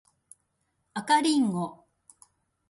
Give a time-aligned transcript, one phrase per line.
[0.95, 1.85] 赤リンゴ